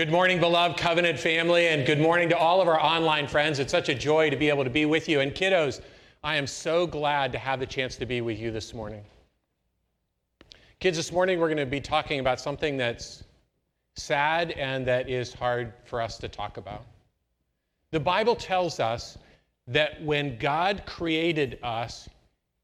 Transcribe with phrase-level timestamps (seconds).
[0.00, 3.58] Good morning, beloved covenant family, and good morning to all of our online friends.
[3.58, 5.20] It's such a joy to be able to be with you.
[5.20, 5.82] And kiddos,
[6.24, 9.04] I am so glad to have the chance to be with you this morning.
[10.78, 13.24] Kids, this morning we're going to be talking about something that's
[13.94, 16.86] sad and that is hard for us to talk about.
[17.90, 19.18] The Bible tells us
[19.66, 22.08] that when God created us,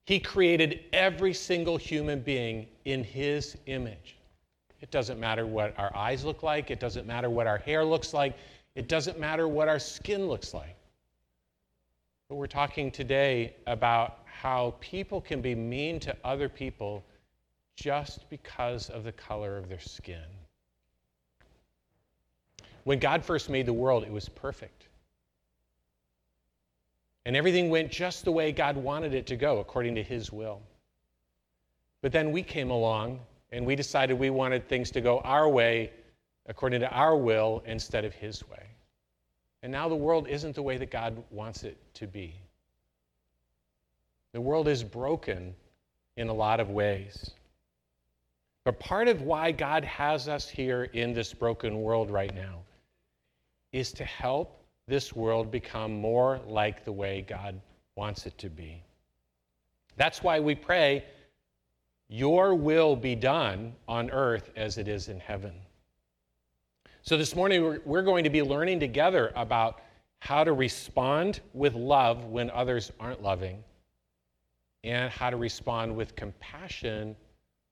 [0.07, 4.16] He created every single human being in His image.
[4.81, 8.13] It doesn't matter what our eyes look like, it doesn't matter what our hair looks
[8.13, 8.37] like,
[8.75, 10.77] it doesn't matter what our skin looks like.
[12.29, 17.05] But we're talking today about how people can be mean to other people
[17.77, 20.25] just because of the color of their skin.
[22.85, 24.87] When God first made the world, it was perfect.
[27.25, 30.61] And everything went just the way God wanted it to go, according to His will.
[32.03, 33.19] But then we came along
[33.57, 35.91] and we decided we wanted things to go our way
[36.45, 38.63] according to our will instead of His way.
[39.63, 42.35] And now the world isn't the way that God wants it to be.
[44.35, 45.55] The world is broken
[46.19, 47.31] in a lot of ways.
[48.65, 52.59] But part of why God has us here in this broken world right now
[53.73, 57.59] is to help this world become more like the way God
[57.97, 58.83] wants it to be.
[59.97, 61.05] That's why we pray
[62.09, 65.53] your will be done on earth as it is in heaven.
[67.03, 69.83] So, this morning, we're going to be learning together about
[70.21, 73.63] how to respond with love when others aren't loving,
[74.83, 77.17] and how to respond with compassion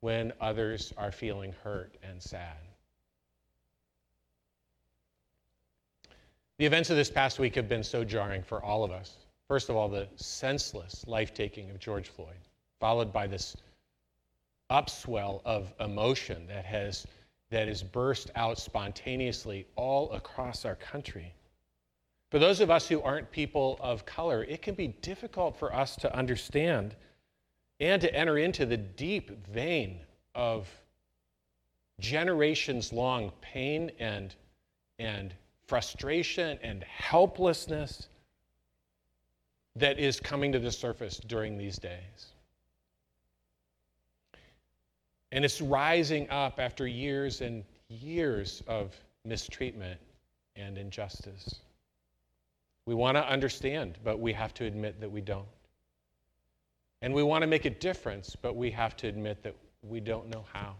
[0.01, 2.59] when others are feeling hurt and sad.
[6.59, 9.17] The events of this past week have been so jarring for all of us.
[9.49, 12.37] First of all, the senseless life taking of George Floyd,
[12.79, 13.57] followed by this
[14.71, 17.07] upswell of emotion that has
[17.51, 21.33] that is burst out spontaneously all across our country.
[22.31, 25.95] For those of us who aren't people of color, it can be difficult for us
[25.97, 26.97] to understand
[27.79, 30.01] and to enter into the deep vein
[30.35, 30.69] of
[32.01, 34.35] generations long pain and,
[34.99, 35.33] and
[35.67, 38.09] frustration and helplessness
[39.77, 42.34] that is coming to the surface during these days.
[45.35, 49.99] And it's rising up after years and years of mistreatment
[50.55, 51.57] and injustice.
[52.87, 55.49] We want to understand, but we have to admit that we don't.
[57.03, 60.29] And we want to make a difference, but we have to admit that we don't
[60.31, 60.77] know how.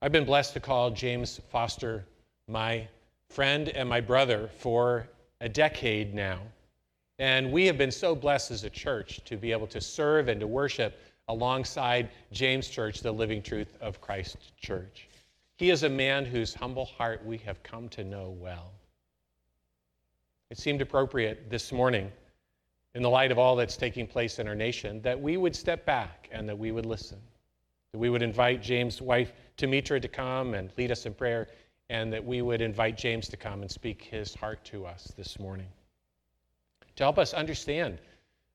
[0.00, 2.06] I've been blessed to call James Foster
[2.46, 2.88] my
[3.28, 5.06] friend and my brother for
[5.42, 6.40] a decade now.
[7.18, 10.40] And we have been so blessed as a church to be able to serve and
[10.40, 15.08] to worship alongside James Church, the Living Truth of Christ Church.
[15.56, 18.72] He is a man whose humble heart we have come to know well.
[20.50, 22.10] It seemed appropriate this morning,
[22.94, 25.84] in the light of all that's taking place in our nation, that we would step
[25.84, 27.18] back and that we would listen.
[27.92, 31.48] That we would invite James' wife, Tamitra, to come and lead us in prayer,
[31.90, 35.38] and that we would invite James to come and speak his heart to us this
[35.38, 35.68] morning.
[36.96, 37.98] To help us understand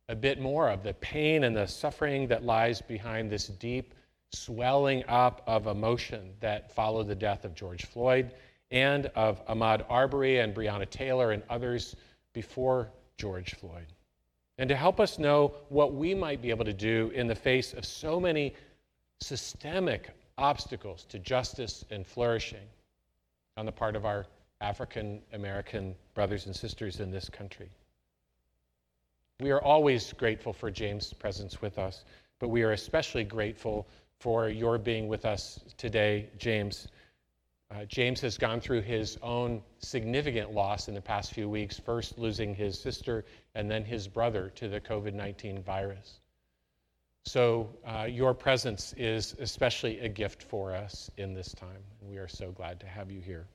[0.09, 3.94] a bit more of the pain and the suffering that lies behind this deep
[4.34, 8.34] swelling up of emotion that followed the death of George Floyd
[8.72, 11.96] and of Ahmaud Arbery and Breonna Taylor and others
[12.34, 13.86] before George Floyd.
[14.58, 17.74] And to help us know what we might be able to do in the face
[17.74, 18.56] of so many
[19.22, 22.68] systemic obstacles to justice and flourishing
[23.56, 24.25] on the part of our
[24.62, 27.70] African American brothers and sisters in this country.
[29.39, 32.05] We are always grateful for James' presence with us,
[32.39, 33.88] but we are especially grateful
[34.19, 36.88] for your being with us today, James.
[37.72, 42.17] Uh, James has gone through his own significant loss in the past few weeks, first
[42.19, 46.19] losing his sister and then his brother to the COVID 19 virus.
[47.25, 51.84] So, uh, your presence is especially a gift for us in this time.
[52.02, 53.47] and We are so glad to have you here.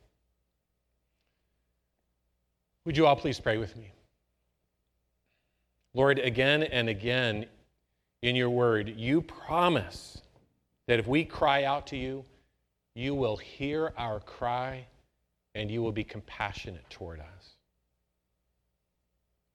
[2.86, 3.92] Would you all please pray with me?
[5.98, 7.46] Lord, again and again
[8.22, 10.22] in your word, you promise
[10.86, 12.24] that if we cry out to you,
[12.94, 14.86] you will hear our cry
[15.56, 17.56] and you will be compassionate toward us.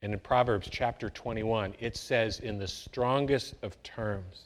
[0.01, 4.43] And in Proverbs chapter 21, it says in the strongest of terms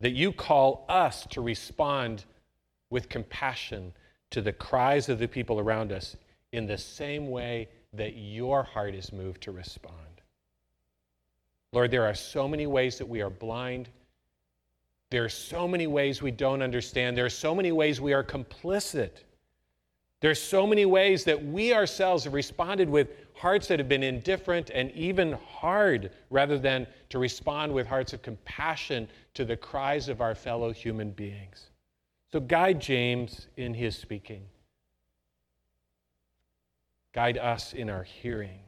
[0.00, 2.26] that you call us to respond
[2.90, 3.94] with compassion
[4.28, 6.18] to the cries of the people around us
[6.52, 10.03] in the same way that your heart is moved to respond.
[11.74, 13.90] Lord, there are so many ways that we are blind
[15.14, 17.16] There are so many ways we don't understand.
[17.16, 19.22] There are so many ways we are complicit.
[20.20, 24.02] There are so many ways that we ourselves have responded with hearts that have been
[24.02, 30.08] indifferent and even hard, rather than to respond with hearts of compassion to the cries
[30.08, 31.70] of our fellow human beings.
[32.32, 34.42] So, guide James in his speaking,
[37.12, 38.62] guide us in our hearing.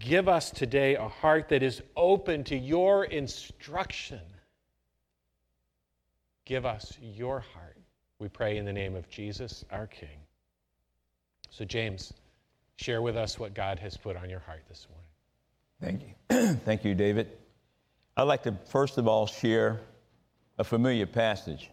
[0.00, 4.20] Give us today a heart that is open to your instruction.
[6.44, 7.78] Give us your heart.
[8.18, 10.20] We pray in the name of Jesus, our King.
[11.50, 12.12] So, James,
[12.76, 15.04] share with us what God has put on your heart this morning.
[15.80, 16.54] Thank you.
[16.64, 17.30] Thank you, David.
[18.16, 19.80] I'd like to first of all share
[20.58, 21.70] a familiar passage.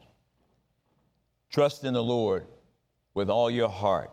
[1.50, 2.45] Trust in the Lord
[3.13, 4.12] with all your heart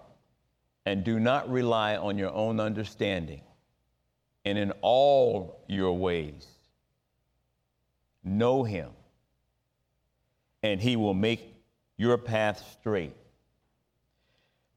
[0.85, 3.43] and do not rely on your own understanding.
[4.49, 6.47] And in all your ways,
[8.25, 8.89] know him,
[10.63, 11.55] and he will make
[11.99, 13.15] your path straight.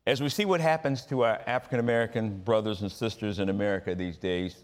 [0.06, 4.18] As we see what happens to our African American brothers and sisters in America these
[4.18, 4.57] days,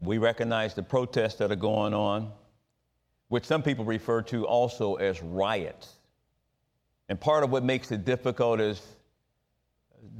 [0.00, 2.32] we recognize the protests that are going on,
[3.28, 5.96] which some people refer to also as riots.
[7.10, 8.80] And part of what makes it difficult is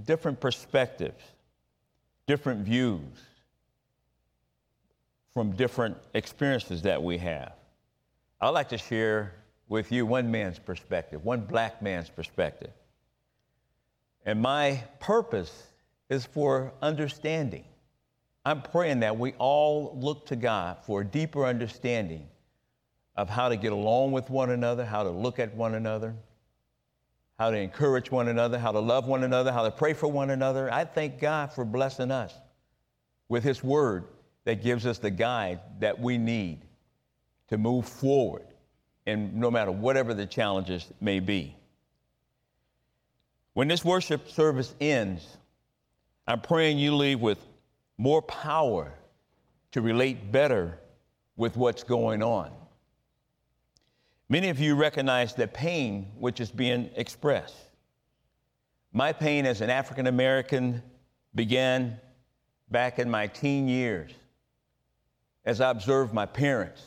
[0.05, 1.25] different perspectives,
[2.27, 3.01] different views
[5.35, 7.53] from different experiences that we have.
[8.41, 9.35] I'd like to share
[9.69, 12.71] with you one man's perspective, one black man's perspective.
[14.27, 15.69] And my purpose
[16.11, 17.65] is for understanding.
[18.45, 22.27] I'm praying that we all look to God for a deeper understanding
[23.17, 26.15] of how to get along with one another, how to look at one another,
[27.39, 30.31] how to encourage one another, how to love one another, how to pray for one
[30.31, 30.73] another.
[30.73, 32.35] I thank God for blessing us
[33.29, 34.05] with His Word
[34.45, 36.61] that gives us the guide that we need
[37.49, 38.47] to move forward
[39.07, 41.57] and no matter whatever the challenges may be.
[43.55, 45.37] When this worship service ends,
[46.27, 47.39] I'm praying you leave with
[47.99, 48.93] more power
[49.73, 50.79] to relate better
[51.37, 52.51] with what's going on.
[54.29, 57.57] Many of you recognize the pain which is being expressed.
[58.93, 60.83] My pain as an African American
[61.35, 61.99] began
[62.71, 64.13] back in my teen years
[65.45, 66.83] as I observed my parents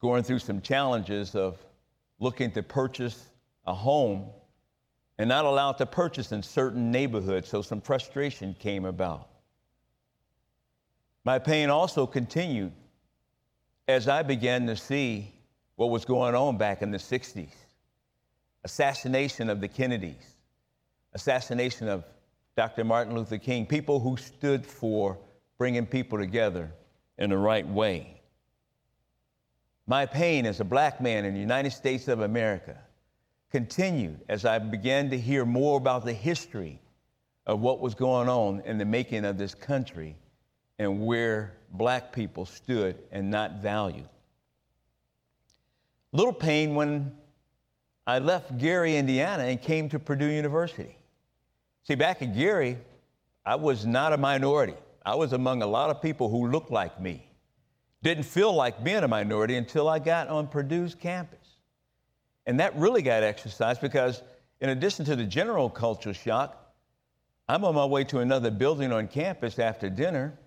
[0.00, 1.58] going through some challenges of
[2.18, 3.26] looking to purchase
[3.66, 4.26] a home
[5.18, 9.28] and not allowed to purchase in certain neighborhoods, so some frustration came about.
[11.24, 12.72] My pain also continued
[13.88, 15.32] as I began to see
[15.76, 17.54] what was going on back in the 60s
[18.64, 20.36] assassination of the Kennedys,
[21.14, 22.04] assassination of
[22.56, 22.84] Dr.
[22.84, 25.16] Martin Luther King, people who stood for
[25.58, 26.70] bringing people together
[27.18, 28.20] in the right way.
[29.86, 32.76] My pain as a black man in the United States of America
[33.50, 36.80] continued as I began to hear more about the history
[37.46, 40.16] of what was going on in the making of this country
[40.78, 44.08] and where black people stood and not valued.
[46.12, 47.12] Little pain when
[48.06, 50.96] I left Gary, Indiana, and came to Purdue University.
[51.84, 52.78] See, back at Gary,
[53.44, 54.76] I was not a minority.
[55.08, 57.26] I was among a lot of people who looked like me.
[58.02, 61.46] Didn't feel like being a minority until I got on Purdue's campus.
[62.44, 64.22] And that really got exercised because,
[64.60, 66.74] in addition to the general culture shock,
[67.48, 70.38] I'm on my way to another building on campus after dinner,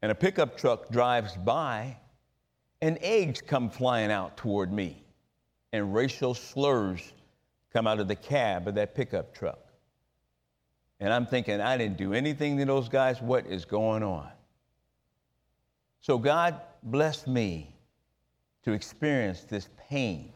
[0.00, 1.96] and a pickup truck drives by,
[2.80, 5.02] and eggs come flying out toward me,
[5.72, 7.12] and racial slurs
[7.72, 9.58] come out of the cab of that pickup truck.
[11.00, 13.22] And I'm thinking, I didn't do anything to those guys.
[13.22, 14.28] What is going on?
[16.00, 17.74] So God blessed me
[18.64, 20.32] to experience this pain.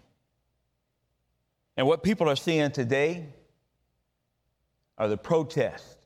[1.76, 3.26] And what people are seeing today
[4.98, 5.96] are the protests.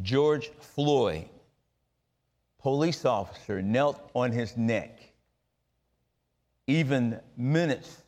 [0.00, 1.28] George Floyd,
[2.60, 5.00] police officer, knelt on his neck
[6.68, 8.02] even minutes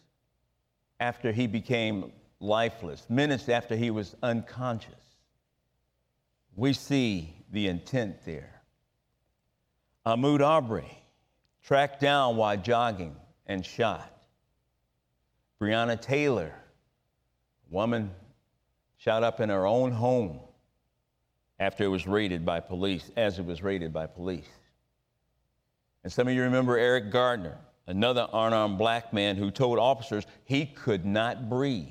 [1.01, 4.95] after he became lifeless, minutes after he was unconscious.
[6.57, 8.63] We see the intent there.
[10.07, 10.99] Ahmaud Arbery,
[11.63, 13.15] tracked down while jogging
[13.47, 14.11] and shot.
[15.61, 16.55] Breonna Taylor,
[17.69, 18.11] woman
[18.97, 20.41] shot up in her own home
[21.59, 24.49] after it was raided by police, as it was raided by police.
[26.03, 30.65] And some of you remember Eric Gardner, another unarmed black man who told officers he
[30.65, 31.89] could not breathe.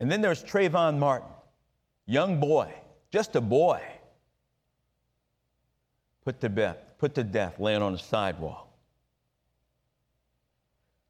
[0.00, 1.28] And then there's Trayvon Martin,
[2.06, 2.72] young boy,
[3.10, 3.82] just a boy,
[6.24, 8.68] put to death, put to death laying on the sidewalk.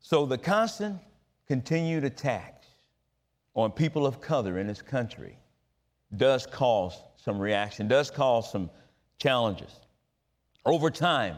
[0.01, 0.99] So the constant
[1.47, 2.67] continued attacks
[3.55, 5.37] on people of color in this country
[6.17, 8.71] does cause some reaction, does cause some
[9.19, 9.81] challenges.
[10.65, 11.37] Over time,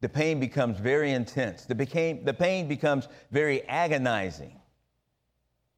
[0.00, 1.64] the pain becomes very intense.
[1.64, 4.58] The, became, the pain becomes very agonizing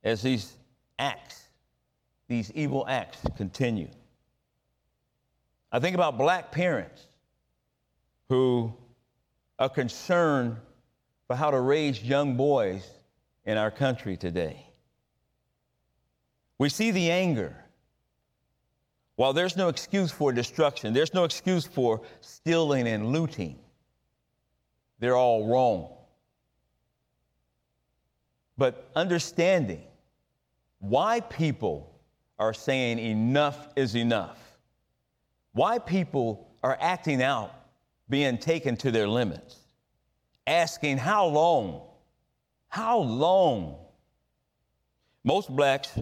[0.02, 0.56] as these
[0.98, 1.48] acts,
[2.28, 3.88] these evil acts continue.
[5.72, 7.06] I think about black parents
[8.28, 8.72] who
[9.58, 10.56] are concerned
[11.26, 12.88] for how to raise young boys
[13.44, 14.66] in our country today.
[16.58, 17.56] We see the anger.
[19.16, 23.58] While there's no excuse for destruction, there's no excuse for stealing and looting,
[24.98, 25.90] they're all wrong.
[28.56, 29.82] But understanding
[30.88, 31.98] why people
[32.38, 34.38] are saying enough is enough,
[35.52, 37.54] why people are acting out,
[38.10, 39.56] being taken to their limits,
[40.46, 41.80] asking how long,
[42.68, 43.76] how long.
[45.24, 45.98] Most blacks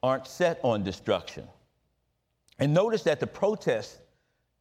[0.00, 1.48] aren't set on destruction.
[2.60, 3.98] And notice that the protests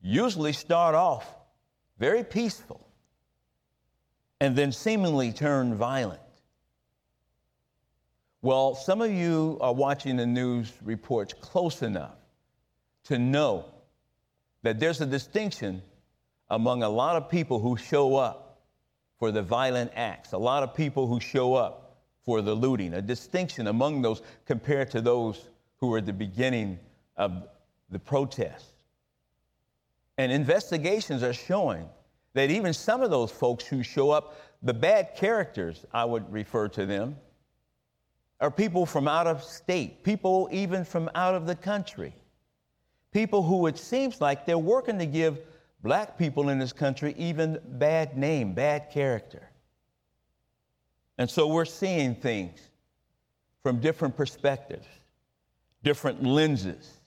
[0.02, 1.36] usually start off
[2.00, 2.88] very peaceful
[4.42, 6.22] and then seemingly turn violent.
[8.42, 12.16] Well, some of you are watching the news reports close enough
[13.06, 13.66] to know
[14.62, 15.82] that there's a distinction
[16.50, 18.60] among a lot of people who show up
[19.18, 23.02] for the violent acts, a lot of people who show up for the looting, a
[23.02, 26.78] distinction among those compared to those who were at the beginning
[27.16, 27.48] of
[27.90, 28.74] the protests.
[30.18, 31.88] And investigations are showing
[32.34, 36.68] that even some of those folks who show up, the bad characters, I would refer
[36.70, 37.16] to them,
[38.40, 42.14] are people from out of state, people even from out of the country,
[43.12, 45.40] people who it seems like they're working to give
[45.82, 49.50] black people in this country even bad name, bad character.
[51.18, 52.60] And so we're seeing things
[53.64, 54.86] from different perspectives,
[55.84, 56.98] different lenses,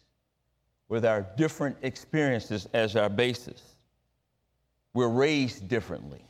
[0.88, 3.76] with our different experiences as our basis.
[4.92, 6.24] We're raised differently.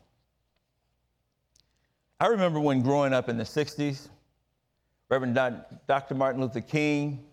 [2.20, 4.10] I remember when growing up in the 60s,
[5.10, 5.34] Reverend
[5.88, 6.14] Dr.
[6.14, 7.24] Martin Luther King,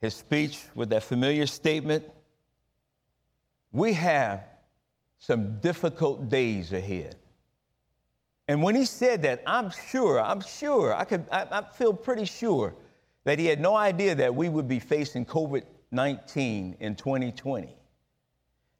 [0.00, 2.04] his speech with that familiar statement
[3.72, 4.44] We have
[5.18, 7.16] some difficult days ahead.
[8.48, 12.24] And when he said that, I'm sure, I'm sure, I, could, I, I feel pretty
[12.24, 12.74] sure
[13.24, 17.74] that he had no idea that we would be facing COVID 19 in 2020.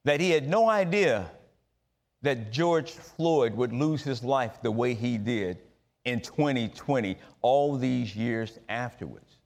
[0.04, 1.28] That he had no idea
[2.22, 5.58] that George Floyd would lose his life the way he did
[6.06, 9.38] in 2020, all these years afterwards.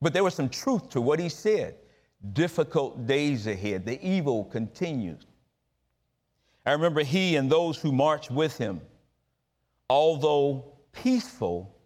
[0.00, 1.74] But there was some truth to what he said.
[2.32, 5.26] Difficult days ahead, the evil continues.
[6.64, 8.80] I remember he and those who marched with him,
[9.90, 11.76] although peaceful,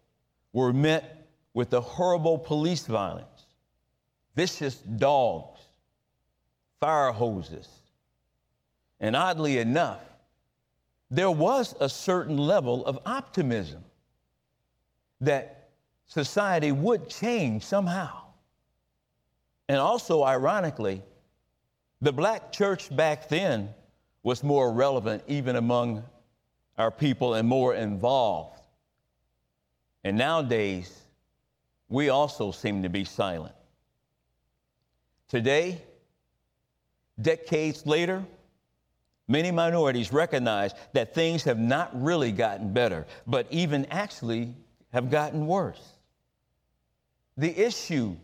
[0.53, 3.47] were met with the horrible police violence,
[4.35, 5.59] vicious dogs,
[6.79, 7.67] fire hoses.
[8.99, 10.01] And oddly enough,
[11.09, 13.83] there was a certain level of optimism
[15.21, 15.69] that
[16.05, 18.21] society would change somehow.
[19.69, 21.01] And also, ironically,
[22.01, 23.69] the black church back then
[24.23, 26.03] was more relevant even among
[26.77, 28.61] our people and more involved.
[30.03, 31.01] And nowadays,
[31.89, 33.55] we also seem to be silent.
[35.27, 35.81] Today,
[37.19, 38.23] decades later,
[39.27, 44.53] Many minorities recognize that things have not really gotten better, but even actually
[44.91, 45.93] have gotten worse.
[47.37, 48.15] The issue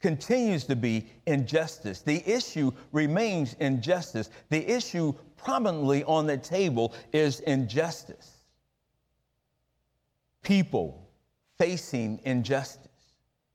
[0.00, 2.02] continues to be injustice.
[2.02, 4.30] The issue remains injustice.
[4.48, 8.30] The issue prominently on the table is injustice.
[10.42, 11.08] People
[11.58, 12.88] facing injustice.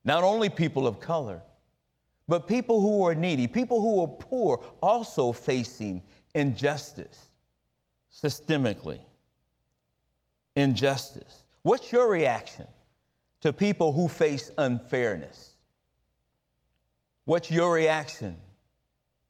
[0.03, 1.41] Not only people of color,
[2.27, 6.01] but people who are needy, people who are poor, also facing
[6.33, 7.29] injustice
[8.11, 8.99] systemically.
[10.55, 11.44] Injustice.
[11.65, 12.67] What's your reaction
[13.41, 15.55] to people who face unfairness?
[17.25, 18.37] What's your reaction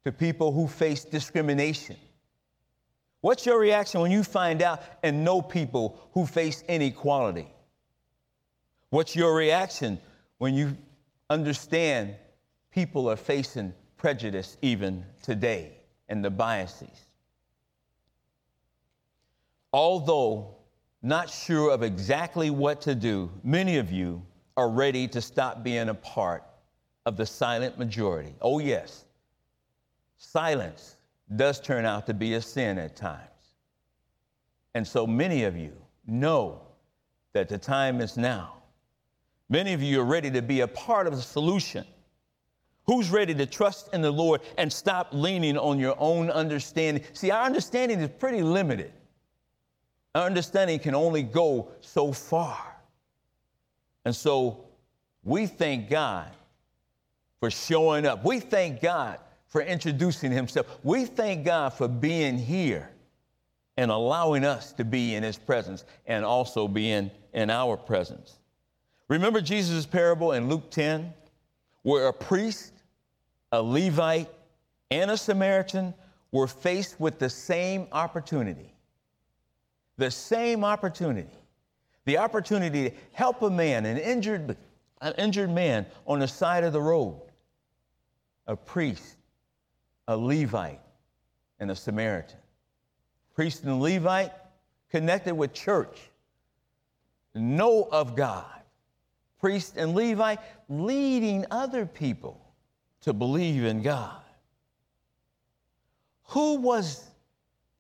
[0.04, 1.96] to people who face discrimination?
[3.22, 7.48] What's your reaction when you find out and know people who face inequality?
[8.90, 10.00] What's your reaction
[10.38, 10.76] when you
[11.30, 12.16] understand
[12.72, 15.76] people are facing prejudice even today?
[16.10, 17.06] and the biases.
[19.74, 20.56] Although
[21.06, 24.22] not sure of exactly what to do, many of you
[24.58, 26.44] are ready to stop being a part
[27.06, 28.34] of the silent majority.
[28.42, 29.06] Oh, yes,
[30.18, 30.98] silence
[31.36, 33.22] does turn out to be a sin at times.
[34.74, 35.74] And so many of you,
[36.08, 36.62] know
[37.34, 38.54] that the time is now.
[39.50, 41.86] Many of you are ready to be a part of the solution.
[42.86, 47.04] Who's ready to trust in the Lord and stop leaning on your own understanding?
[47.14, 48.92] See, our understanding is pretty limited.
[50.16, 52.58] Our understanding can only go so far.
[54.04, 54.66] And so
[55.24, 56.32] we thank God
[57.40, 58.26] for showing up.
[58.26, 60.80] We thank God for introducing Himself.
[60.84, 62.90] We thank God for being here
[63.78, 68.40] and allowing us to be in His presence and also being in our presence.
[69.08, 71.14] Remember Jesus' parable in Luke 10,
[71.84, 72.72] where a priest
[73.56, 74.30] a Levite,
[74.92, 75.94] and a Samaritan
[76.32, 78.75] were faced with the same opportunity.
[79.98, 81.30] The same opportunity.
[82.06, 84.58] The opportunity to help a man, an injured,
[85.02, 87.22] an injured man on the side of the road.
[88.48, 89.18] A priest,
[90.08, 90.82] a Levite,
[91.60, 92.38] and a Samaritan.
[93.34, 94.32] Priest and Levite
[94.90, 96.00] connected with church,
[97.34, 98.62] know of God.
[99.40, 102.40] Priest and Levite leading other people
[103.02, 104.22] to believe in God.
[106.30, 107.04] Who was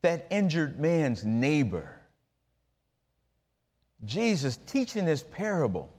[0.01, 1.94] that injured man's neighbor?
[4.05, 5.91] Jesus teaching this parable,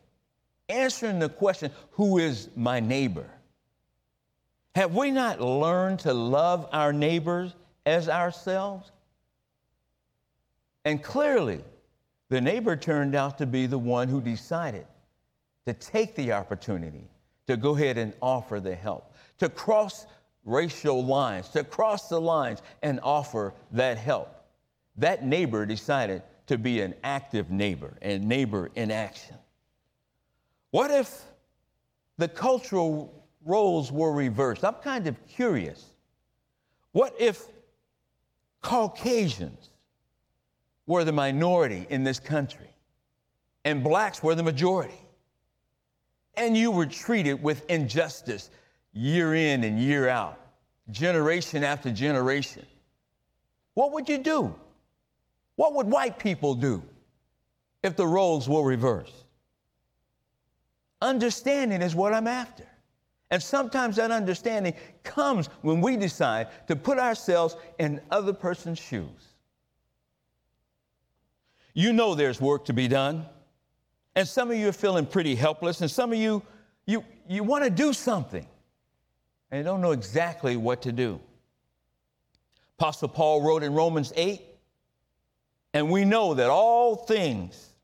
[0.69, 3.27] answering the question, Who is my neighbor?
[4.75, 7.55] Have we not learned to love our neighbors
[7.87, 8.91] as ourselves?
[10.85, 11.65] And clearly,
[12.29, 14.87] the neighbor turned out to be the one who decided
[15.67, 17.09] to take the opportunity
[17.47, 20.07] to go ahead and offer the help to cross
[20.45, 24.33] racial lines, to cross the lines and offer that help.
[24.97, 29.37] That neighbor decided to be an active neighbor and neighbor in action.
[30.71, 31.23] What if
[32.19, 34.65] the cultural roles were reversed?
[34.65, 35.85] I'm kind of curious.
[36.93, 37.47] What if
[38.62, 39.70] Caucasians
[40.87, 42.70] were the minority in this country
[43.64, 45.01] and blacks were the majority?
[46.35, 48.51] And you were treated with injustice
[48.92, 50.40] year in and year out,
[50.90, 52.66] generation after generation,
[53.75, 54.55] what would you do?
[55.57, 56.83] What would white people do
[57.83, 59.25] if the roles were reversed?
[61.03, 62.64] Understanding is what I'm after.
[63.31, 69.35] And sometimes that understanding comes when we decide to put ourselves in other person's shoes.
[71.75, 73.27] You know there's work to be done.
[74.14, 76.42] And some of you are feeling pretty helpless, and some of you,
[76.87, 78.47] you, you want to do something
[79.51, 81.21] and they don't know exactly what to do.
[82.79, 84.42] Apostle Paul wrote in Romans 8,
[85.77, 87.75] and we know that all things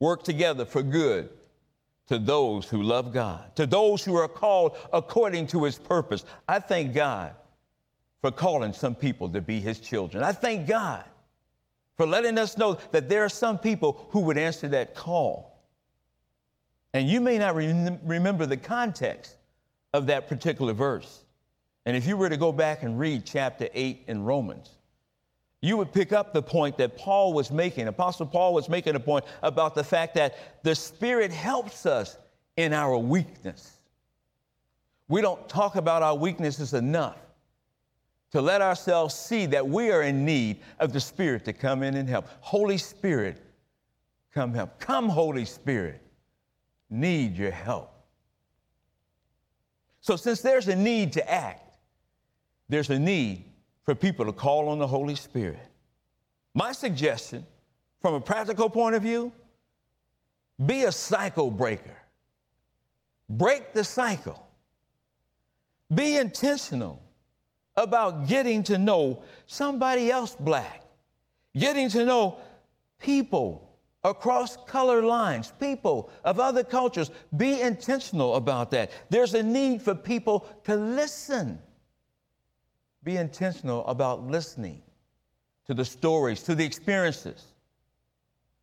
[0.00, 1.28] work together for good
[2.06, 6.24] to those who love God, to those who are called according to his purpose.
[6.48, 7.34] I thank God
[8.22, 10.24] for calling some people to be his children.
[10.24, 11.04] I thank God
[11.98, 15.62] for letting us know that there are some people who would answer that call.
[16.94, 19.36] And you may not re- remember the context,
[19.92, 21.24] of that particular verse.
[21.84, 24.70] And if you were to go back and read chapter 8 in Romans,
[25.62, 27.86] you would pick up the point that Paul was making.
[27.86, 32.18] Apostle Paul was making a point about the fact that the Spirit helps us
[32.56, 33.78] in our weakness.
[35.08, 37.16] We don't talk about our weaknesses enough
[38.32, 41.96] to let ourselves see that we are in need of the Spirit to come in
[41.96, 42.26] and help.
[42.40, 43.40] Holy Spirit,
[44.34, 44.80] come help.
[44.80, 46.02] Come, Holy Spirit,
[46.90, 47.90] need your help.
[50.00, 51.76] So, since there's a need to act,
[52.68, 53.51] there's a need
[53.84, 55.58] for people to call on the Holy Spirit.
[56.54, 57.46] My suggestion,
[58.00, 59.32] from a practical point of view,
[60.64, 61.96] be a cycle breaker.
[63.28, 64.46] Break the cycle.
[65.92, 67.02] Be intentional
[67.76, 70.82] about getting to know somebody else black,
[71.56, 72.38] getting to know
[72.98, 73.68] people
[74.04, 77.10] across color lines, people of other cultures.
[77.36, 78.90] Be intentional about that.
[79.10, 81.58] There's a need for people to listen.
[83.04, 84.82] Be intentional about listening
[85.66, 87.44] to the stories, to the experiences,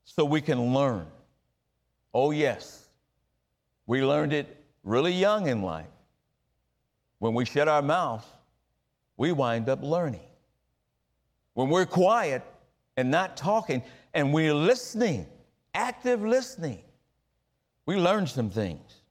[0.04, 1.06] so we can learn.
[2.14, 2.88] Oh, yes,
[3.86, 5.88] we learned it really young in life.
[7.20, 8.26] When we shut our mouths,
[9.18, 10.22] we wind up learning.
[11.54, 12.44] When we're quiet
[12.96, 15.26] and not talking, and we're listening,
[15.74, 16.80] active listening,
[17.86, 19.02] we learn some things.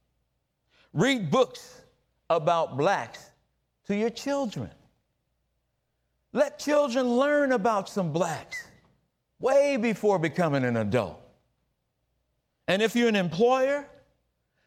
[0.95, 1.83] Read books
[2.31, 3.31] about blacks
[3.87, 4.71] to your children.
[6.33, 8.67] Let children learn about some blacks
[9.41, 11.21] way before becoming an adult.
[12.67, 13.87] And if you're an employer,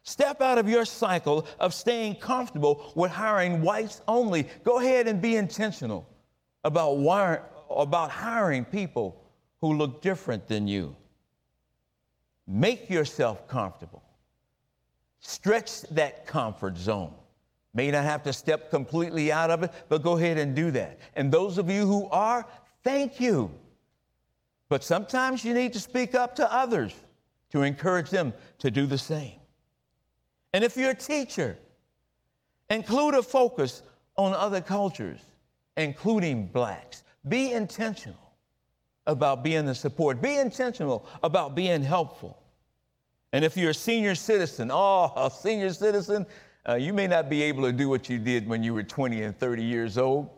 [0.02, 4.48] step out of your cycle of staying comfortable with hiring whites only.
[4.64, 6.08] Go ahead and be intentional
[6.64, 6.94] about,
[7.70, 9.22] about hiring people
[9.60, 10.96] who look different than you.
[12.46, 14.02] Make yourself comfortable.
[15.20, 17.14] Stretch that comfort zone.
[17.74, 20.98] May not have to step completely out of it, but go ahead and do that.
[21.14, 22.46] And those of you who are,
[22.84, 23.50] thank you.
[24.68, 26.94] But sometimes you need to speak up to others
[27.50, 29.38] to encourage them to do the same.
[30.52, 31.58] And if you're a teacher,
[32.68, 33.82] include a focus
[34.16, 35.20] on other cultures,
[35.76, 37.04] including blacks.
[37.28, 38.16] Be intentional
[39.06, 42.42] about being the support, be intentional about being helpful.
[43.32, 46.26] And if you're a senior citizen, oh, a senior citizen,
[46.68, 49.22] uh, you may not be able to do what you did when you were 20
[49.22, 50.28] and 30 years old.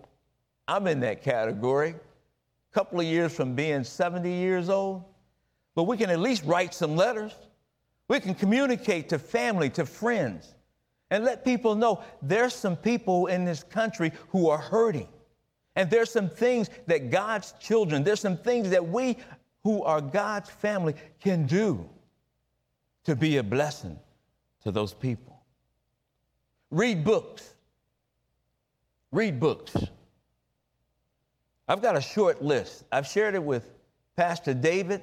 [0.66, 1.90] I'm in that category.
[1.90, 5.04] A couple of years from being 70 years old.
[5.74, 7.32] But we can at least write some letters.
[8.08, 10.54] We can communicate to family, to friends,
[11.10, 15.08] and let people know there's some people in this country who are hurting.
[15.76, 19.16] And there's some things that God's children, there's some things that we
[19.62, 21.88] who are God's family can do
[23.04, 23.98] to be a blessing
[24.62, 25.33] to those people.
[26.74, 27.54] Read books.
[29.12, 29.76] Read books.
[31.68, 32.82] I've got a short list.
[32.90, 33.70] I've shared it with
[34.16, 35.00] Pastor David,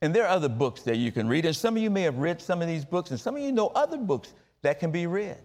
[0.00, 1.44] and there are other books that you can read.
[1.44, 3.52] And some of you may have read some of these books, and some of you
[3.52, 4.32] know other books
[4.62, 5.36] that can be read.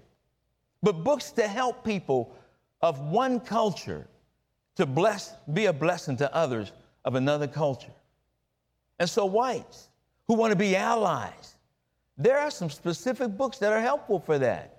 [0.81, 2.33] But books to help people
[2.81, 4.07] of one culture
[4.77, 6.71] to bless, be a blessing to others
[7.03, 7.91] of another culture.
[8.97, 9.89] And so, whites
[10.29, 11.57] who want to be allies,
[12.17, 14.76] there are some specific books that are helpful for that.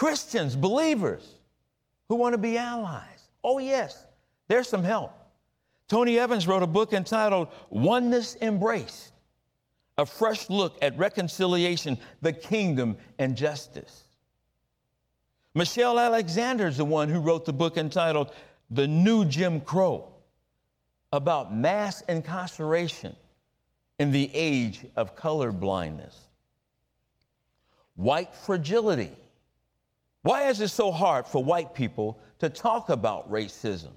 [0.00, 1.34] Christians, believers
[2.08, 3.28] who want to be allies.
[3.44, 4.06] Oh, yes,
[4.48, 5.12] there's some help.
[5.88, 9.12] Tony Evans wrote a book entitled Oneness Embraced,
[9.98, 14.04] a fresh look at reconciliation, the kingdom, and justice.
[15.54, 18.32] Michelle Alexander is the one who wrote the book entitled
[18.70, 20.08] The New Jim Crow
[21.12, 23.14] about mass incarceration
[23.98, 26.18] in the age of color blindness.
[27.96, 29.10] White fragility.
[30.22, 33.92] Why is it so hard for white people to talk about racism?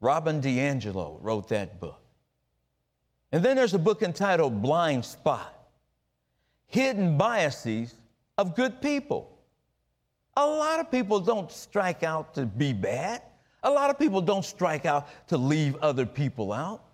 [0.00, 2.00] Robin DiAngelo wrote that book.
[3.32, 5.54] And then there's a book entitled Blind Spot
[6.66, 7.94] Hidden Biases
[8.38, 9.38] of Good People.
[10.36, 13.22] A lot of people don't strike out to be bad.
[13.64, 16.84] A lot of people don't strike out to leave other people out.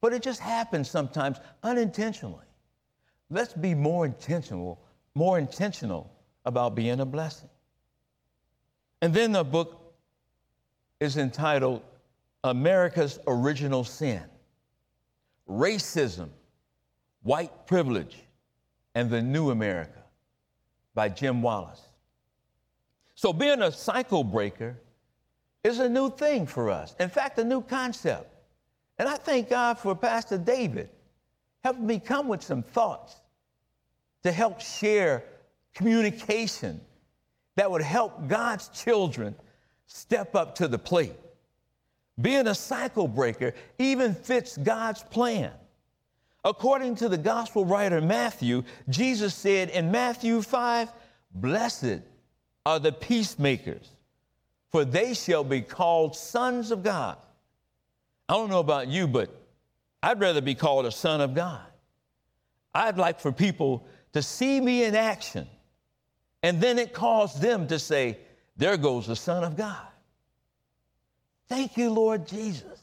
[0.00, 2.44] But it just happens sometimes unintentionally.
[3.30, 4.80] Let's be more intentional,
[5.14, 6.15] more intentional
[6.46, 7.50] about being a blessing.
[9.02, 9.94] And then the book
[11.00, 11.82] is entitled
[12.44, 14.22] America's Original Sin
[15.48, 16.30] Racism,
[17.22, 18.16] White Privilege,
[18.94, 20.02] and the New America
[20.94, 21.80] by Jim Wallis.
[23.14, 24.76] So, being a cycle breaker
[25.64, 26.94] is a new thing for us.
[27.00, 28.32] In fact, a new concept.
[28.98, 30.88] And I thank God for Pastor David
[31.62, 33.16] helping me come with some thoughts
[34.22, 35.24] to help share
[35.76, 36.80] communication
[37.54, 39.36] that would help God's children
[39.86, 41.14] step up to the plate.
[42.20, 45.52] Being a cycle breaker even fits God's plan.
[46.44, 50.90] According to the gospel writer Matthew, Jesus said in Matthew 5,
[51.34, 52.00] Blessed
[52.64, 53.90] are the peacemakers,
[54.72, 57.18] for they shall be called sons of God.
[58.28, 59.28] I don't know about you, but
[60.02, 61.60] I'd rather be called a son of God.
[62.74, 65.46] I'd like for people to see me in action,
[66.42, 68.18] and then it caused them to say,
[68.56, 69.86] There goes the Son of God.
[71.48, 72.80] Thank you, Lord Jesus.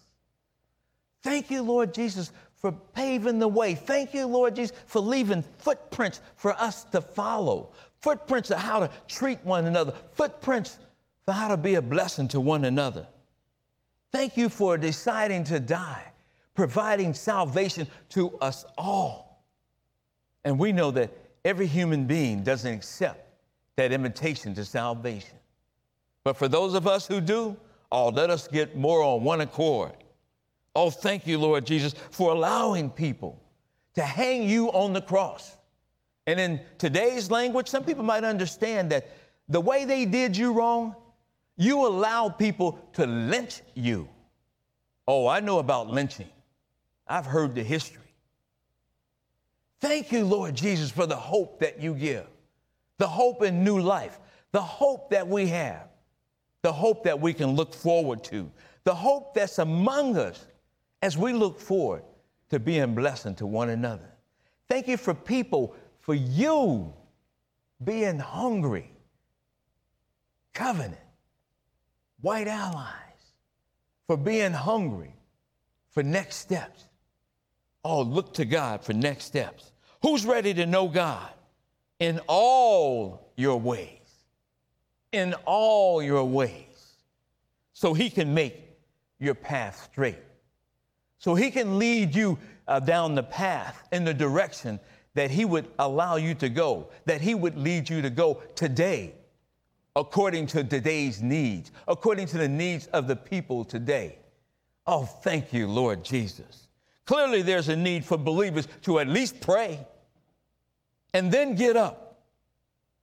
[1.22, 3.76] Thank you, Lord Jesus, for paving the way.
[3.76, 7.72] Thank you, Lord Jesus, for leaving footprints for us to follow.
[8.02, 9.94] Footprints of how to treat one another.
[10.14, 10.78] Footprints
[11.26, 13.08] for how to be a blessing to one another.
[14.12, 16.12] Thank you for deciding to die,
[16.54, 19.46] providing salvation to us all.
[20.44, 21.12] And we know that
[21.46, 23.23] every human being doesn't accept
[23.76, 25.38] that invitation to salvation.
[26.24, 27.58] But for those of us who do,
[27.94, 29.92] Oh, let us get more on one accord.
[30.76, 33.40] Oh, thank you, Lord Jesus, for allowing people
[33.94, 35.56] to hang you on the cross.
[36.26, 39.12] And in today's language, some people might understand that
[39.48, 40.96] the way they did you wrong,
[41.56, 44.10] you allowed people to lynch you.
[45.08, 46.30] Oh, I know about lynching.
[47.08, 48.02] I've heard the history.
[49.82, 52.26] Thank you, Lord Jesus, for the hope that you give,
[52.98, 54.20] the hope in new life,
[54.52, 55.88] the hope that we have.
[56.64, 58.50] The hope that we can look forward to,
[58.86, 60.46] the hope that's among us
[61.02, 62.04] as we look forward
[62.50, 64.10] to being blessing to one another.
[64.70, 66.94] Thank you for people, for you
[67.84, 68.90] being hungry,
[70.54, 70.96] covenant,
[72.22, 72.94] white allies,
[74.08, 75.14] for being hungry
[75.90, 76.86] for next steps.
[77.84, 79.74] Oh, look to God for next steps.
[80.02, 81.30] Who's ready to know God
[82.04, 83.88] in all your ways?
[85.14, 86.98] In all your ways.
[87.72, 88.60] So he can make
[89.20, 90.20] your path straight.
[91.18, 92.38] So he can lead you
[92.68, 94.82] uh, down the path in the direction
[95.14, 99.14] that he would allow you to go, that he would lead you to go today,
[99.96, 104.18] according to today's needs, according to the needs of the people today.
[104.88, 106.68] Oh, thank you, Lord Jesus.
[107.06, 109.88] Clearly, there's a need for believers to at least pray
[111.14, 112.24] and then get up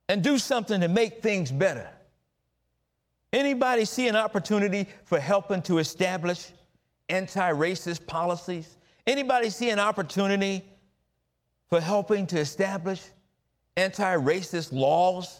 [0.09, 1.89] and do something to make things better.
[3.33, 6.49] Anybody see an opportunity for helping to establish
[7.07, 8.77] anti-racist policies?
[9.07, 10.65] Anybody see an opportunity
[11.69, 13.01] for helping to establish
[13.77, 15.39] anti-racist laws,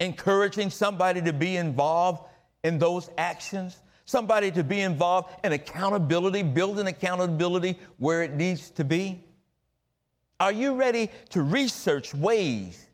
[0.00, 2.22] encouraging somebody to be involved
[2.64, 3.76] in those actions?
[4.04, 9.24] somebody to be involved in accountability, building accountability where it needs to be?
[10.42, 12.88] Are you ready to research ways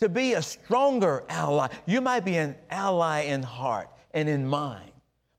[0.00, 1.68] to be a stronger ally?
[1.86, 4.90] You might be an ally in heart and in mind,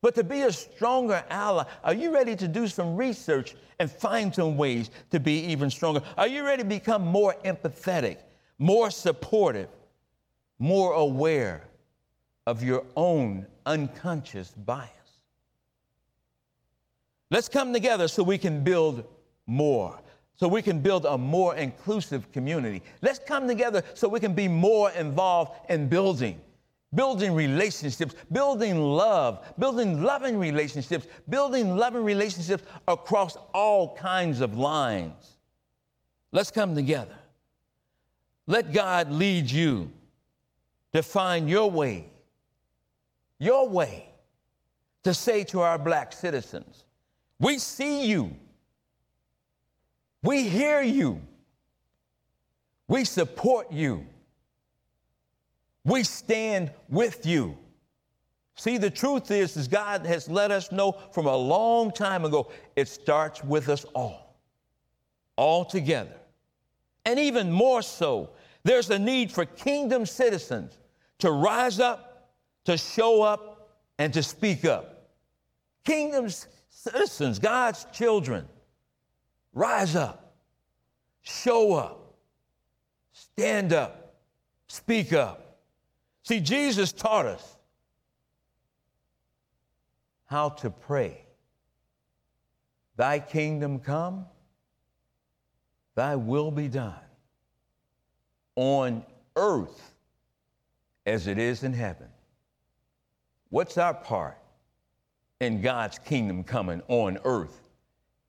[0.01, 4.33] but to be a stronger ally, are you ready to do some research and find
[4.33, 6.01] some ways to be even stronger?
[6.17, 8.19] Are you ready to become more empathetic,
[8.57, 9.67] more supportive,
[10.59, 11.67] more aware
[12.47, 14.89] of your own unconscious bias.
[17.29, 19.05] Let's come together so we can build
[19.45, 19.99] more,
[20.35, 22.81] so we can build a more inclusive community.
[23.01, 26.41] Let's come together so we can be more involved in building,
[26.93, 35.37] building relationships, building love, building loving relationships, building loving relationships across all kinds of lines.
[36.31, 37.15] Let's come together.
[38.47, 39.91] Let God lead you
[40.93, 42.09] to find your way
[43.43, 44.09] your way
[45.03, 46.85] to say to our black citizens,
[47.39, 48.33] we see you,
[50.23, 51.21] we hear you,
[52.87, 54.05] we support you,
[55.85, 57.57] we stand with you.
[58.55, 62.51] See, the truth is, is God has let us know from a long time ago,
[62.75, 64.35] it starts with us all,
[65.35, 66.15] all together.
[67.05, 68.29] And even more so,
[68.63, 70.77] there's a need for kingdom citizens
[71.19, 72.13] to rise up
[72.65, 75.09] to show up and to speak up.
[75.83, 78.47] Kingdom's citizens, God's children,
[79.53, 80.33] rise up,
[81.21, 82.15] show up,
[83.11, 84.15] stand up,
[84.67, 85.59] speak up.
[86.23, 87.57] See, Jesus taught us
[90.25, 91.25] how to pray.
[92.95, 94.25] Thy kingdom come,
[95.95, 96.95] thy will be done
[98.55, 99.03] on
[99.35, 99.93] earth
[101.05, 102.07] as it is in heaven.
[103.49, 104.37] What's our part
[105.39, 107.62] in God's kingdom coming on earth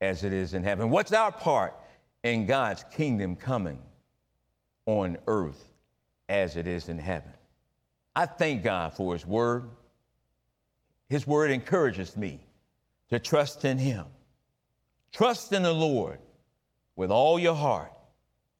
[0.05, 0.90] as it is in heaven?
[0.90, 1.75] What's our part
[2.23, 3.79] in God's kingdom coming
[4.87, 5.73] on earth
[6.29, 7.33] as it is in heaven?
[8.14, 9.69] I thank God for His word.
[11.09, 12.40] His word encourages me
[13.11, 14.07] to trust in Him.
[15.12, 16.19] Trust in the Lord
[16.97, 17.93] with all your heart.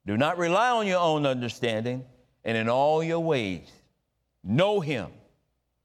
[0.07, 2.05] Do not rely on your own understanding,
[2.45, 3.71] and in all your ways,
[4.43, 5.11] know Him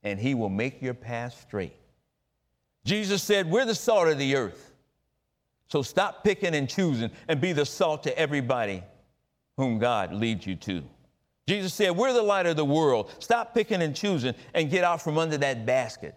[0.04, 1.76] and he will make your path straight.
[2.86, 4.69] Jesus said, We're the salt of the earth.
[5.70, 8.84] So stop picking and choosing and be the salt to everybody
[9.58, 10.84] whom God leads you to.
[11.48, 13.12] Jesus said, We're the light of the world.
[13.20, 16.16] Stop picking and choosing and get out from under that basket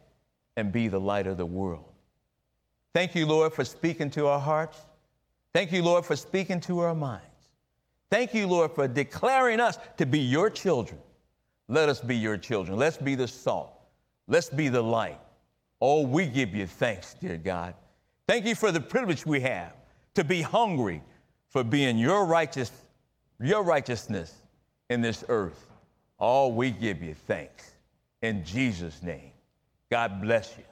[0.56, 1.84] and be the light of the world.
[2.94, 4.78] Thank you, Lord, for speaking to our hearts.
[5.54, 7.26] Thank you, Lord, for speaking to our minds.
[8.10, 10.98] Thank you, Lord, for declaring us to be your children.
[11.68, 12.78] Let us be your children.
[12.78, 13.72] Let's be the salt.
[14.28, 15.18] Let's be the light.
[15.80, 17.74] Oh, we give you thanks, dear God.
[18.28, 19.74] Thank you for the privilege we have
[20.14, 21.02] to be hungry
[21.48, 22.70] for being your righteous,
[23.40, 24.35] your righteousness
[24.90, 25.70] in this earth.
[26.18, 27.72] All we give you thanks.
[28.22, 29.32] In Jesus' name.
[29.90, 30.64] God bless you.